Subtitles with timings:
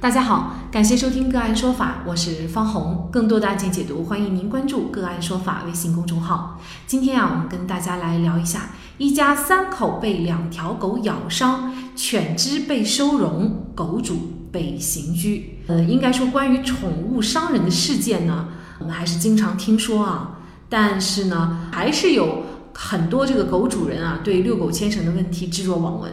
[0.00, 3.08] 大家好，感谢收听个案说法，我是方红。
[3.10, 6.60] 更多的案件解读，欢迎您关注个案说法微信公众号。
[6.86, 15.64] 今天啊，我们跟大家来聊一下，一家三口被两条狗咬伤，犬只被收容，狗主被刑拘。
[15.66, 18.46] 呃，应该说关于宠物伤人的事件呢，
[18.78, 20.38] 我们还是经常听说啊，
[20.68, 26.12] 但是呢，还是有很多这个狗主人啊，对遛狗牵绳的问题置若罔闻。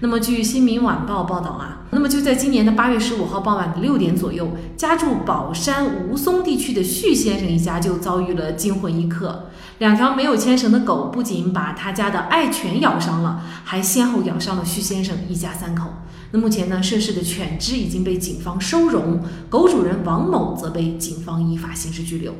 [0.00, 9.46] 那么，据《新民晚报》报道啊，那么就在今年的八月十五号傍晚的六点左右，家住宝山吴淞地区的旭先生一家就遭遇了惊魂一刻。
[9.78, 15.90] 两条没有牵绳的狗不仅把他家的爱犬咬伤了，还先后咬伤了旭先生一家三口。
[16.32, 22.34] 那目前呢，涉事的犬只已经被警方收容，狗主人王某则被警方依法刑事拘留。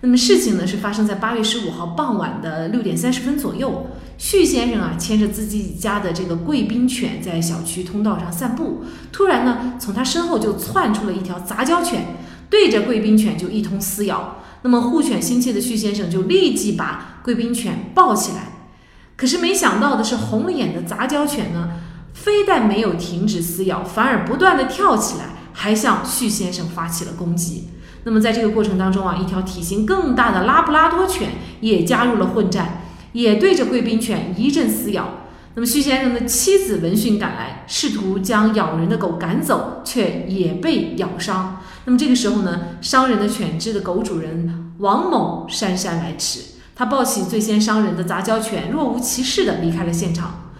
[0.00, 12.16] 那么事情呢是发生在八月十五号傍晚的六点三十分左右，旭先生啊牵着自己家的这个贵宾犬在小区通道上散步，突然呢从他身后就窜出了一条杂交犬，
[12.48, 14.36] 对着贵宾犬就一通撕咬。
[14.62, 18.68] 那么护犬心切的旭先生就立即把贵宾犬抱起来，
[19.14, 21.72] 可是没想到的是，红了眼的杂交犬呢，
[22.14, 27.68] 非但没有停止撕咬，反而不断的跳起来，还向旭先生发起了攻击。
[28.04, 32.84] 那么在这个过程当中啊，一条体型更大的拉布拉多犬也加入了混战，
[33.14, 35.08] 也对着贵宾犬一阵撕咬。
[35.54, 41.60] 那么徐先生的妻子闻讯赶来，试图将咬人的狗赶走，却也被咬伤。
[41.84, 46.40] 那么这个时候呢，伤人的犬只的狗主人王某姗姗来迟，
[46.74, 50.50] 他抱起最先伤人的杂交犬，若无其事地离开了现场。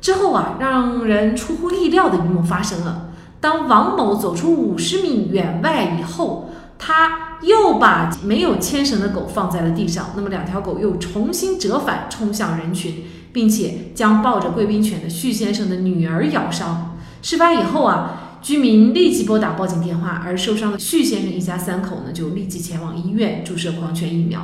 [0.00, 6.50] 之后啊，让人出乎意料的一幕发生了：当王某走出五十米远外以后。
[6.82, 13.04] 他又把没有牵绳的狗放在了地上，那么两条狗又重新折返冲向人群，
[13.34, 16.96] 并且将抱着贵宾犬的旭先生的女儿咬伤。
[17.20, 24.40] 事发以后啊，居民立即拨打报警电话，而受伤的旭先生一家三口呢就立即前往医院注射狂犬疫苗。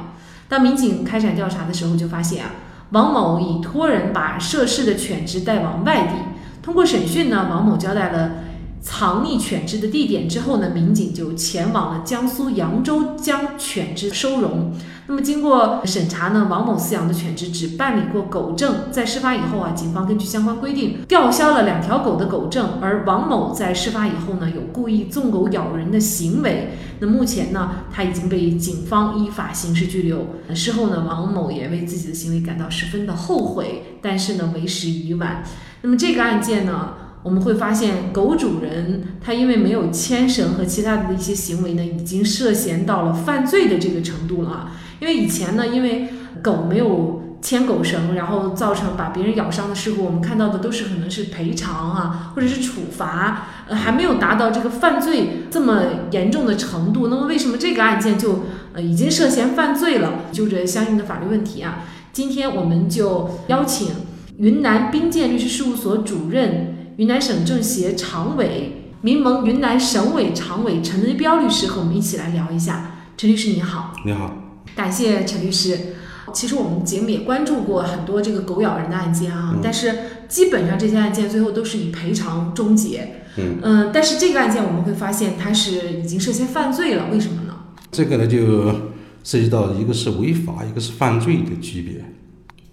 [0.47, 2.50] 当民警开展调查的时候，就发现啊，
[2.91, 6.12] 王某已托人把涉事的犬只带往外地。
[6.62, 8.32] 通过审讯呢，王某交代了。
[8.88, 14.72] 藏匿犬只的地点之后呢，民警就前往了江苏扬州将犬只收容。
[15.08, 22.78] 那么经过审查呢，王某饲养的犬只只办理过狗证，在事发以后啊，警方根据相关规定吊销了两条狗的狗证。
[22.80, 26.78] 而王某在事发以后呢，有故意纵狗咬人的行为。
[27.00, 30.28] 那目前呢，他已经被警方依法刑事拘留。
[30.54, 35.42] 事后呢，王某也为自己的行为感到十分的后悔，但是呢，为时已晚。
[35.82, 36.94] 那么这个案件呢？
[37.26, 44.72] 我们会发现，狗主人他因为没有牵绳和其他的一些行为呢，已经涉嫌到了犯罪的这个程度了啊。
[45.00, 46.09] 因为以前呢，因为
[46.41, 55.82] 狗没有牵狗绳，然后造成把别人咬伤的事故，我们看到的都是可能是赔偿啊，或者是处罚，呃，还没有达到这个犯罪这么
[56.12, 57.09] 严重的程度。
[57.09, 60.26] 那么为什么这个案件就呃已经涉嫌犯罪了？
[60.31, 63.88] 就这相应的法律问题啊，今天我们就邀请
[64.38, 66.75] 云南冰鉴律师事务所主任。
[66.96, 72.92] 云南省政协常委、民盟云南省委常委陈立彪律师和我们一起来聊一下。
[73.18, 74.34] 陈律师你好，你好，
[74.74, 75.78] 感谢陈律师。
[76.32, 79.94] 其实我们节目也关注过很多这个狗咬人的案件啊，但是
[80.26, 83.20] 基本上这些案件最后都是以赔偿终结。
[83.36, 87.54] 嗯嗯，但是这个案件我们会发现它是已经涉嫌犯罪了，为什么呢？
[87.92, 88.68] 这个呢就
[89.22, 92.02] 涉及到一个是违法，一个是犯罪的区别。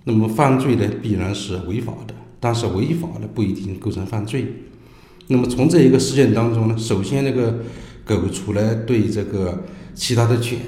[0.05, 2.13] 那么犯罪呢必然是违法的。
[2.43, 4.45] 但是违法的不一定构成犯罪。
[5.27, 7.59] 那么从这一个事件当中呢，首先那个
[8.03, 9.63] 狗出来对这个
[9.95, 10.59] 其他的犬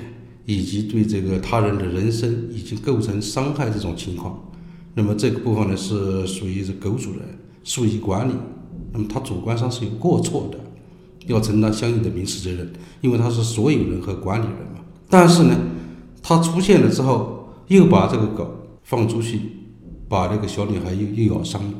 [0.46, 4.42] 以及对这个他人的人身已经构成伤害这种情况，
[4.94, 7.24] 那么这个部分呢是属于是狗主人
[7.66, 8.34] 疏于管理，
[8.94, 10.58] 那么他主观上是有过错的，
[11.28, 12.72] 要承担相应的民事责任，
[13.02, 14.80] 因为他是所有人和管理人嘛。
[15.10, 15.58] 但是呢，
[16.24, 18.50] 他出现了之后又把这个狗
[18.84, 19.42] 放出去。
[20.08, 21.74] 把这个小女孩又又咬伤了，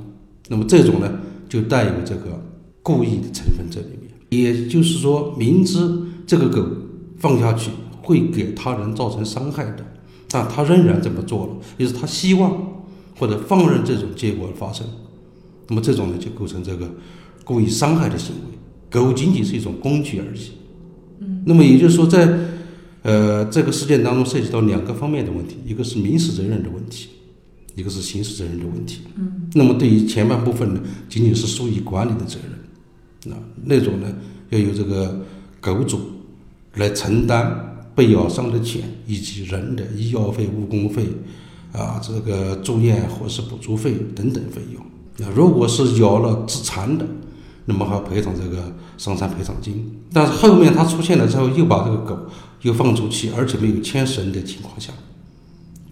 [0.50, 2.44] 那么这种呢，就带有这个
[2.82, 4.12] 故意的成分在里面。
[4.30, 5.80] 也就是说，明知
[6.26, 6.66] 这个狗
[7.18, 7.70] 放下去
[8.02, 9.86] 会给他人造成伤害的，
[10.30, 12.84] 但他仍然这么做了，也是他希望
[13.18, 14.86] 或者放任这种结果发生。
[15.68, 16.90] 那么这种呢，就构成这个
[17.44, 18.58] 故意伤害的行为。
[18.90, 20.52] 狗仅仅是一种工具而已。
[21.20, 21.44] 嗯。
[21.46, 22.28] 那么也就是说，在
[23.04, 27.10] 呃这个事件当中涉及到两个方面的问题，一个是民事责任的问题。
[27.76, 30.80] 一个是刑事责任的问题，嗯，那么对于前半部分呢，
[31.10, 33.36] 仅仅是疏于管理的责任，
[33.66, 34.14] 那那种呢，
[34.50, 35.20] 要由这个
[35.60, 36.00] 狗主
[36.76, 41.06] 来承担被咬伤的钱以及人的医药费、误工费
[41.74, 44.82] 啊，这个住院或是补助费等等费用。
[45.18, 47.06] 那如果是咬了致残的，
[47.66, 50.00] 那么还要赔偿这个伤残赔偿金。
[50.14, 52.18] 但是后面他出现了之后，又把这个狗
[52.62, 54.94] 又放出去，而且没有牵绳的情况下，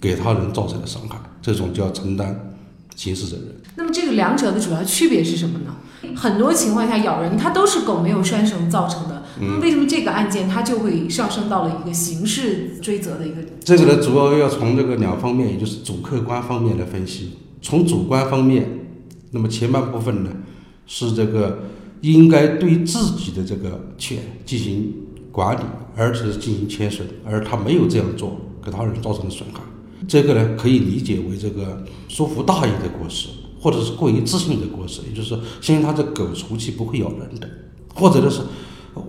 [0.03, 2.53] 给他人造成的伤害，这种就要承担
[2.93, 3.55] 刑事责任。
[3.77, 5.73] 那么这个两者的主要区别是什么呢？
[6.13, 9.23] 很多情况下咬人，它都是狗没有拴绳造成的。
[9.39, 13.37] 那么为什么这个案件它就会上升到了一个刑事追责的一个？
[13.63, 17.37] 这个呢，主要要从这个两方面，也就是主客观方面来分析。
[17.61, 18.79] 从主观方面。
[19.35, 20.29] 那么前半部分呢，
[20.85, 21.63] 是这个
[22.01, 24.93] 应该对自己的这个犬进行
[25.31, 25.61] 管理，
[25.95, 29.59] 而且是进行牵绳，而他没有这样做，给他人造成的损害。
[30.07, 33.29] 这个呢，可以理解为这个疏忽大意的过失，
[33.59, 37.49] 或者是过于自信的过失，也就是说，相信他这狗出去不会咬人的，
[37.93, 38.41] 或者就是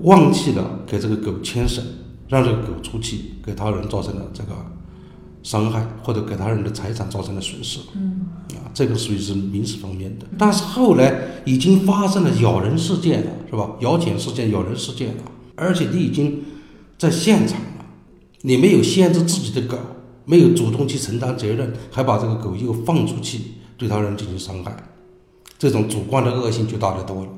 [0.02, 1.84] 忘记了给这个狗牵绳，
[2.28, 4.52] 让这个狗出去给他人造成了这个。
[5.44, 8.24] 伤害或者给他人的财产造成了损失，嗯，
[8.54, 10.24] 啊，这个属于是民事方面的。
[10.38, 13.72] 但是后来已经发生了咬人事件了，是吧？
[13.80, 15.22] 咬犬事件、咬人事件了，
[15.54, 16.42] 而且你已经
[16.96, 17.84] 在现场了，
[18.40, 19.76] 你没有限制自己的狗，
[20.24, 23.40] 没有主动去承担责任，还把这个狗又放出去
[23.76, 24.74] 对他人进行伤害，
[25.58, 27.28] 这种主观的恶性就大得多了。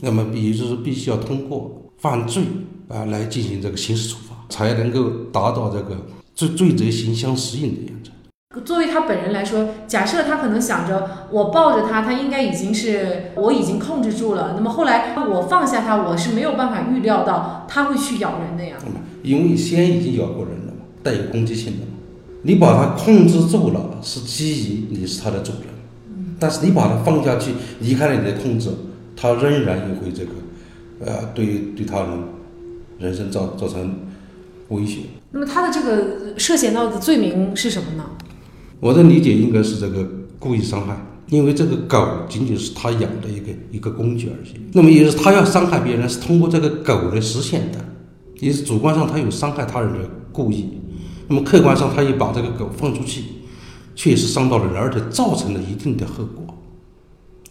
[0.00, 2.42] 那么，也就是必须要通过犯罪
[2.88, 5.96] 啊来进行这个刑事处罚，才能够达到这个。
[6.34, 8.60] 罪罪责刑相适应的原则。
[8.62, 14.54] 作为他本人来说，假设他可能想着我抱着他，他应该已经是我已经控制住了。
[14.56, 18.76] 那么后来我放下他，我是没有办法预料到他会去咬人的呀。
[19.22, 21.91] 因为先已经咬过人了嘛，带有攻击性的嘛。
[22.42, 25.62] 你把它控制住了，是基于你是它的主人。
[26.08, 26.34] 嗯。
[26.38, 28.68] 但是你把它放下去，离开了你的控制，
[29.16, 30.32] 它仍然也会这个，
[31.04, 31.46] 呃，对
[31.76, 32.08] 对他人
[32.98, 33.94] 人生造造成
[34.68, 35.00] 威胁。
[35.30, 38.04] 那么他的这个涉嫌到的罪名是什么呢？
[38.80, 40.06] 我的理解应该是这个
[40.38, 40.96] 故意伤害，
[41.28, 44.60] 因为这个狗仅仅是他养的一个一个工具而已。
[44.72, 47.78] 那么也是他要伤害别人，是通过这个狗来实现的，
[48.40, 49.98] 也是主观上他有伤害他人的
[50.32, 50.80] 故意。
[51.32, 53.24] 那么客观上他也把这个狗放出去，
[53.96, 56.44] 确实伤到了人，而且造成了一定的后果，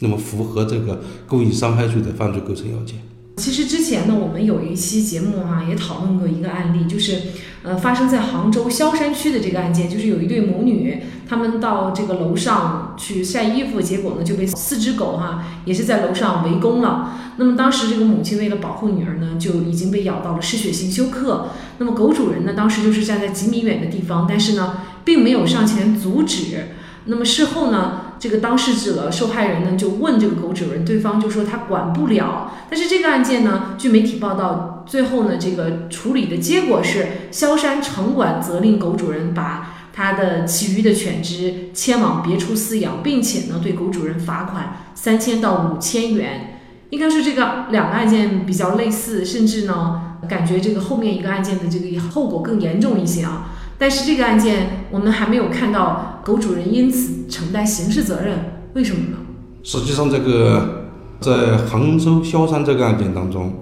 [0.01, 3.01] 那么符合这个故意伤害罪的犯罪构成要件。
[3.37, 7.17] 其实之前呢，我们有一期节目哈，也讨论过一个案例，就是，
[7.63, 17.17] 呃，发生在杭州萧山区的这个案件，就是有一对母女，他们到这个楼上去晒衣服，结果呢就被四只狗哈，也是在楼上围攻了。
[17.37, 21.47] 那么当时这个母亲为了保护女儿呢，就已经被咬到了失血性休克。
[21.81, 26.75] 那么狗主人呢，当时就是站在几米远的地方，但是呢，并没有上前阻止。
[27.05, 28.13] 那么事后呢？
[28.19, 32.51] 这个当事者受害人呢就问这个狗主人，对方就说他管不了。
[32.69, 46.59] 但是这个案件呢，据媒体报道，最后呢这个处理的结果是，萧山城管责令狗主人把他的其余的犬只迁往别处饲养，并且呢对狗主人罚款三千到五千元。
[46.91, 53.55] 应该是这个两个案件比较类似，甚至呢感觉这个后面一个案件的这个后果更严重一些啊。
[53.77, 58.37] 但是这个案件我们还没有看到狗主人因此承担刑事责任，
[58.73, 59.17] 为什么呢？
[59.63, 60.85] 实际上，这个
[61.19, 63.53] 在杭州萧山这个案件当中，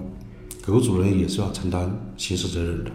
[0.64, 2.90] 狗主人也是要承担刑事责任的。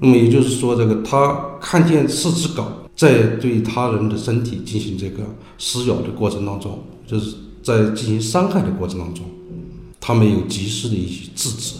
[0.00, 2.64] 那么也就是说，这个他看见四只狗
[2.96, 5.22] 在对他人的身体进行这个
[5.58, 9.24] 撕咬的过程当中，就是在进行伤害的过程当中，
[10.00, 11.74] 他没有及时的一些制止，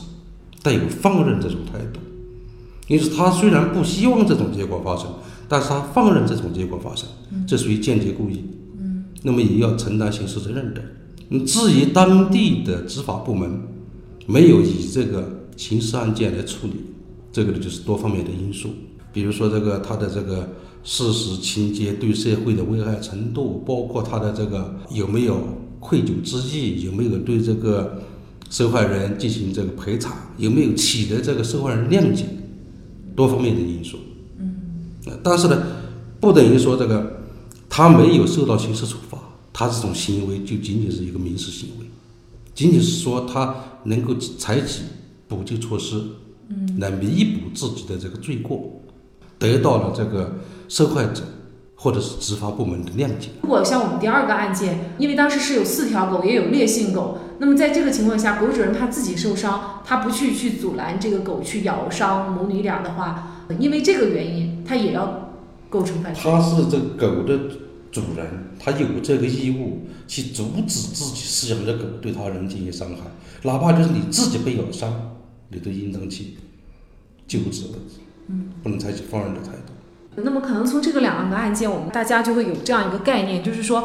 [0.63, 2.01] 带有放任这种态度。
[2.89, 5.07] 因此，他虽然不希望这种结果发生，
[5.49, 7.09] 但是他放任这种结果发生，
[7.47, 8.45] 这属于间接故意。
[8.79, 10.83] 嗯，那么也要承担刑事责任的。
[11.47, 13.63] 至于当地的执法部门
[14.27, 16.75] 没有以这个刑事案件来处理，
[17.33, 18.69] 这个呢就是多方面的因素，
[19.13, 20.51] 比如说这个他的这个
[20.83, 25.39] 事实情节对社会的危害程度，包括他的这个有没有
[25.81, 28.03] 愧疚之意，有没有对这个
[28.53, 32.27] 受害人进行这个赔偿，有没有取得这个受害人谅解。
[33.17, 33.97] 多方面的因素，
[34.39, 34.55] 嗯，
[35.23, 35.63] 但是呢，
[36.21, 37.23] 不等于说这个
[37.69, 39.19] 他没有受到刑事处罚，
[39.55, 41.87] 他这种行为就仅仅是一个民事行为，
[42.55, 43.55] 仅仅是说他
[43.85, 44.83] 能够采取
[45.29, 46.03] 补救措施，
[46.49, 48.83] 嗯，来弥补自己的这个罪过，
[49.39, 50.35] 得到了这个
[50.69, 51.23] 受害者
[51.83, 53.31] 或者是执法部门的谅解。
[53.43, 57.19] 如果像我们第二个案件，因为当时是有四条狗，也有烈性狗。
[57.39, 65.33] 那么在这个情况下，狗主人怕自己受伤，他不去去阻拦这个狗去咬伤母女俩的话，因为这个原因，他也要
[65.69, 66.23] 构成犯罪。
[66.23, 67.37] 他是这狗的
[67.91, 73.11] 主人他有这个义务去阻止自己饲养的狗对他人进行伤害，
[73.43, 75.17] 哪怕就是你自己被咬伤，
[75.49, 76.37] 你都应当去
[77.27, 77.65] 救治，
[78.29, 79.72] 嗯，不能采取放任的态度。
[80.17, 83.85] 那么可能从这个两个案件，我们大家就会有这样一个概念，就是说，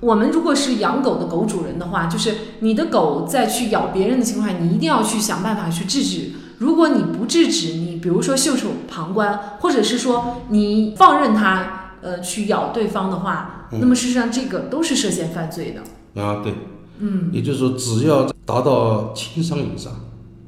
[0.00, 6.30] 我们如果是养狗的狗主人的话，就是你的狗在去咬别人的情况下，你一定要去想办法去制止。
[6.58, 16.22] 如果你不制止，你比如说袖手旁观，或者是说你放任它呃去咬对方的话，那么事实上这个都是涉嫌犯罪的。
[16.22, 16.54] 啊，对，
[17.00, 19.92] 嗯，也就是说，只要达到轻伤以上，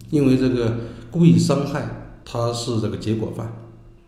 [0.08, 0.78] 因为这个
[1.10, 1.86] 故意伤害
[2.24, 3.52] 它是这个结果犯。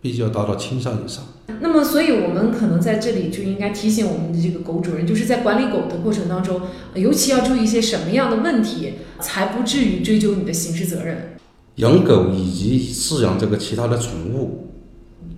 [0.01, 1.25] 必须要达到轻伤以上。
[1.61, 6.61] 那么，所以我们可能在这里就应该提醒我们的这个狗主人，就是在管理狗的过程当中，
[6.95, 11.37] 尤其要注意一些什么样的问题，才不至于追究你的刑事责任。
[11.77, 14.69] 养狗以及饲养这个其他的宠物，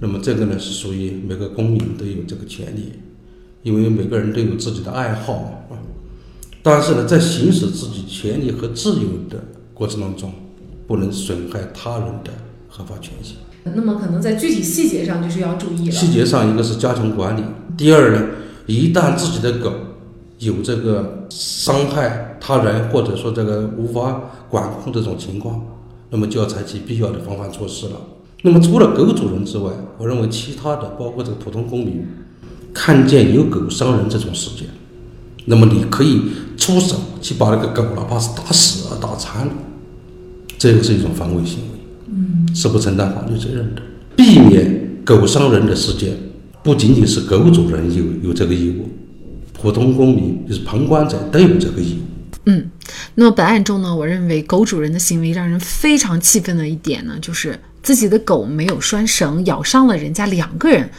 [0.01, 2.93] 那么这个呢是属于每个公民都有这个权利，
[3.63, 5.35] 因为每个人都有自己的爱好
[5.71, 5.75] 啊。
[6.63, 9.43] 但是呢，在行使自己权利和自由的
[9.75, 10.33] 过程当中，
[10.87, 12.31] 不能损害他人的
[12.69, 13.35] 合法权益。
[13.65, 15.93] 那么可能在具体细节上就是要注意了。
[15.93, 17.43] 细节上，一个是加强管理，
[17.77, 18.27] 第二呢，
[18.67, 19.73] 一旦自己的狗
[20.39, 25.65] 有这个伤害他人或者说这个无法管控这种情况，
[26.11, 27.97] 那么就要采取必要的防范措施了。
[28.43, 32.05] 那么除了狗主人之外，我认为其他的包括这个普通公民，
[32.75, 34.67] 看见有狗伤人这种事件，
[35.45, 36.23] 那么你可以
[36.57, 39.49] 出手去把那个狗哪怕是打死啊、打残，
[40.59, 41.79] 这个是一种防卫行为。
[42.55, 43.83] 是不承担法律责任的，
[44.17, 46.17] 避免狗伤人的事件，
[46.63, 48.89] 不仅仅是狗主人有有这个义务，
[49.53, 52.03] 普通公民就是旁观者都有这个义务。
[52.45, 52.71] 嗯，
[53.15, 60.91] 那么本案中呢，我认为狗主人的行为让人非常气愤的一点呢，就是自己的狗没有拴绳，咬伤了人家两个人，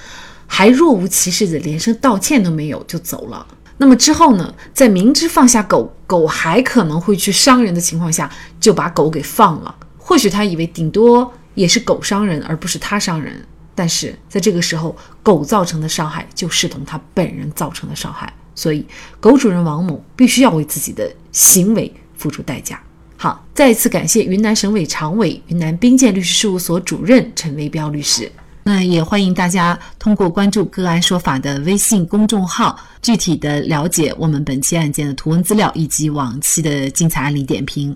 [0.48, 3.46] 还若无其事的连声道歉都没有就走了。
[3.78, 9.76] 那么之后呢，在明知放下狗狗还可能会去伤人的情况下，就把狗给放了。
[10.04, 11.34] 或许他以为顶多。
[11.56, 13.40] 也是狗伤人，而不是他伤人。
[13.76, 18.84] 但是在这个时候，狗造成的伤害就视同他本人造成的伤害，所以
[19.20, 22.82] 狗主人王某必须要为自己的行为付出代价。
[23.18, 28.32] 好，再一次感谢云南省委常委、云南冰鉴律师事务所主任陈维彪律师。
[28.64, 37.96] 那也欢迎大家通过关注“个案说法”的微信公众号，具体的了解我们本期案件的图文资料以及往期的精彩案例点评。